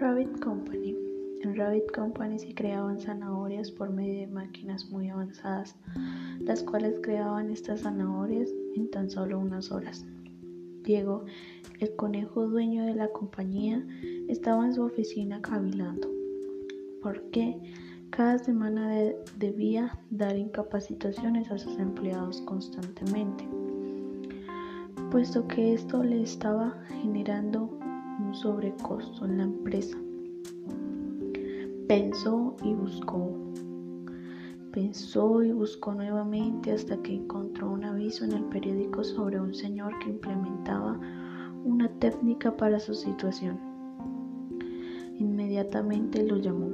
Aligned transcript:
Rabbit 0.00 0.40
Company 0.40 2.38
se 2.38 2.54
creaban 2.54 2.98
zanahorias 2.98 3.70
por 3.70 3.90
medio 3.90 4.20
de 4.20 4.26
máquinas 4.28 4.88
muy 4.90 5.10
avanzadas, 5.10 5.76
las 6.40 6.62
cuales 6.62 6.94
creaban 7.02 7.50
estas 7.50 7.82
zanahorias 7.82 8.48
en 8.76 8.90
tan 8.90 9.10
solo 9.10 9.38
unas 9.38 9.70
horas. 9.70 10.06
Diego, 10.84 11.26
el 11.80 11.94
conejo 11.96 12.48
dueño 12.48 12.86
de 12.86 12.94
la 12.94 13.08
compañía, 13.08 13.86
estaba 14.28 14.64
en 14.64 14.72
su 14.72 14.82
oficina 14.84 15.42
cavilando, 15.42 16.10
porque 17.02 17.60
cada 18.08 18.38
semana 18.38 18.90
debía 19.36 19.98
dar 20.10 20.34
incapacitaciones 20.34 21.50
a 21.50 21.58
sus 21.58 21.78
empleados 21.78 22.40
constantemente, 22.42 23.46
puesto 25.10 25.46
que 25.46 25.74
esto 25.74 26.02
le 26.02 26.22
estaba 26.22 26.74
generando 27.02 27.64
un 28.18 28.34
sobrecosto 28.34 29.26
en 29.26 29.38
la. 29.38 29.49
Pensó 31.90 32.54
y 32.62 32.72
buscó. 32.72 33.36
Pensó 34.70 35.42
y 35.42 35.50
buscó 35.50 35.92
nuevamente 35.92 36.70
hasta 36.70 36.96
que 37.02 37.16
encontró 37.16 37.68
un 37.68 37.82
aviso 37.82 38.24
en 38.24 38.30
el 38.30 38.44
periódico 38.44 39.02
sobre 39.02 39.40
un 39.40 39.52
señor 39.52 39.98
que 39.98 40.10
implementaba 40.10 41.00
una 41.64 41.88
técnica 41.98 42.56
para 42.56 42.78
su 42.78 42.94
situación. 42.94 43.58
Inmediatamente 45.18 46.24
lo 46.24 46.36
llamó. 46.36 46.70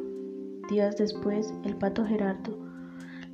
Días 0.69 0.99
después, 0.99 1.55
el 1.65 1.77
pato 1.77 2.05
Gerardo 2.05 2.59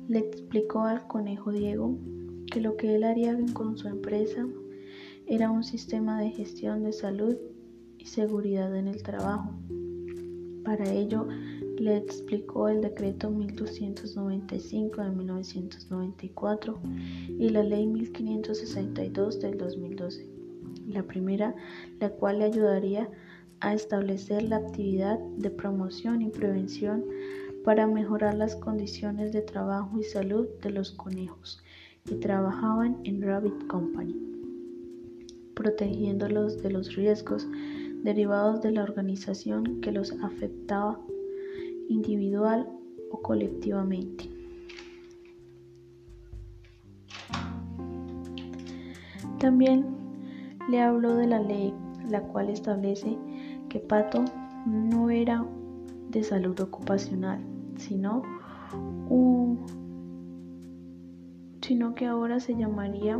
le 0.07 0.19
explicó 0.19 0.83
al 0.83 1.05
conejo 1.07 1.51
Diego 1.51 1.97
que 2.49 2.61
lo 2.61 2.77
que 2.77 2.95
él 2.95 3.03
haría 3.03 3.37
con 3.51 3.77
su 3.77 3.89
empresa 3.89 4.47
era 5.27 5.51
un 5.51 5.65
sistema 5.65 6.21
de 6.21 6.29
gestión 6.29 6.83
de 6.83 6.93
salud 6.93 7.35
y 7.97 8.05
seguridad 8.05 8.73
en 8.73 8.87
el 8.87 9.03
trabajo. 9.03 9.51
Para 10.63 10.89
ello, 10.89 11.27
le 11.77 11.97
explicó 11.97 12.69
el 12.69 12.81
decreto 12.81 13.29
1295 13.29 15.01
de 15.01 15.09
1994 15.09 16.79
y 17.39 17.49
la 17.49 17.63
ley 17.63 17.87
1562 17.87 19.39
del 19.39 19.57
2012. 19.57 20.27
La 20.87 21.03
primera, 21.03 21.55
la 21.99 22.09
cual 22.09 22.39
le 22.39 22.45
ayudaría 22.45 23.09
a 23.59 23.73
establecer 23.73 24.43
la 24.43 24.57
actividad 24.57 25.19
de 25.37 25.49
promoción 25.49 26.21
y 26.21 26.29
prevención 26.29 27.05
para 27.63 27.87
mejorar 27.87 28.35
las 28.35 28.55
condiciones 28.55 29.31
de 29.31 29.41
trabajo 29.41 29.97
y 29.99 30.03
salud 30.03 30.47
de 30.61 30.69
los 30.69 30.91
conejos 30.91 31.63
que 32.05 32.15
trabajaban 32.15 32.97
en 33.05 33.21
Rabbit 33.21 33.67
Company, 33.67 34.15
protegiéndolos 35.55 36.61
de 36.61 36.71
los 36.71 36.93
riesgos 36.95 37.47
derivados 38.03 38.61
de 38.61 38.71
la 38.71 38.83
organización 38.83 39.79
que 39.79 39.93
los 39.93 40.11
afectaba 40.21 40.99
individual 41.89 42.67
o 43.11 43.21
colectivamente. 43.21 44.29
También 49.39 49.85
le 50.69 50.81
habló 50.81 51.15
de 51.15 51.27
la 51.27 51.41
ley, 51.41 51.73
la 52.09 52.21
cual 52.21 52.49
establece 52.49 53.17
que 53.67 53.79
Pato 53.79 54.23
no 54.65 55.09
era 55.09 55.45
de 56.09 56.23
salud 56.23 56.57
ocupacional, 56.59 57.41
sino, 57.75 58.21
sino 61.61 61.95
que 61.95 62.05
ahora 62.05 62.39
se 62.39 62.55
llamaría 62.55 63.19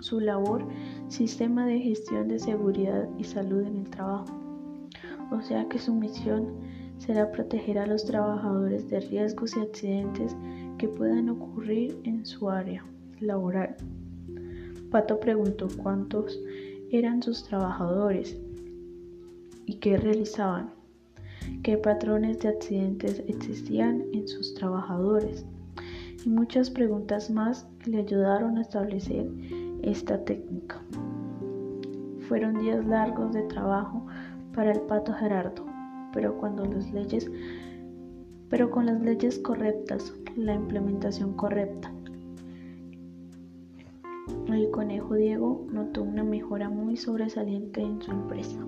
su 0.00 0.20
labor 0.20 0.64
Sistema 1.08 1.66
de 1.66 1.78
Gestión 1.78 2.28
de 2.28 2.38
Seguridad 2.38 3.08
y 3.18 3.24
Salud 3.24 3.62
en 3.62 3.76
el 3.76 3.90
Trabajo. 3.90 4.34
O 5.30 5.40
sea 5.42 5.68
que 5.68 5.78
su 5.78 5.94
misión 5.94 6.54
será 6.98 7.30
proteger 7.30 7.78
a 7.78 7.86
los 7.86 8.04
trabajadores 8.04 8.88
de 8.88 9.00
riesgos 9.00 9.56
y 9.56 9.60
accidentes 9.60 10.36
que 10.78 10.88
puedan 10.88 11.28
ocurrir 11.28 11.98
en 12.04 12.24
su 12.24 12.48
área 12.50 12.84
laboral. 13.20 13.76
Pato 14.90 15.20
preguntó 15.20 15.68
cuántos 15.82 16.38
eran 16.90 17.22
sus 17.22 17.44
trabajadores 17.44 18.36
y 19.66 19.74
qué 19.74 19.96
realizaban, 19.96 20.70
qué 21.62 21.76
patrones 21.76 22.40
de 22.40 22.48
accidentes 22.48 23.22
existían 23.26 24.04
en 24.12 24.28
sus 24.28 24.54
trabajadores 24.54 25.44
y 26.24 26.28
muchas 26.28 26.70
preguntas 26.70 27.30
más 27.30 27.66
que 27.80 27.90
le 27.90 27.98
ayudaron 27.98 28.58
a 28.58 28.62
establecer 28.62 29.28
esta 29.82 30.24
técnica. 30.24 30.80
Fueron 32.28 32.58
días 32.58 32.84
largos 32.86 33.32
de 33.32 33.42
trabajo 33.42 34.06
para 34.52 34.72
el 34.72 34.80
pato 34.80 35.12
Gerardo 35.12 35.75
pero 36.16 36.34
cuando 36.38 36.64
las 36.64 36.90
leyes 36.92 37.30
pero 38.48 38.70
con 38.70 38.86
las 38.86 39.00
leyes 39.02 39.38
correctas, 39.40 40.14
la 40.36 40.54
implementación 40.54 41.34
correcta. 41.34 41.92
El 44.48 44.70
conejo 44.70 45.14
Diego 45.14 45.66
notó 45.70 46.02
una 46.02 46.22
mejora 46.22 46.70
muy 46.70 46.96
sobresaliente 46.96 47.82
en 47.82 48.00
su 48.00 48.12
empresa. 48.12 48.58